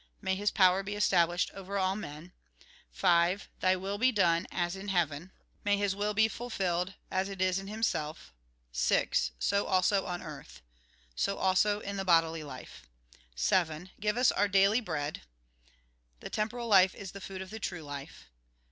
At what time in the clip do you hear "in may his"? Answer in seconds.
4.75-5.95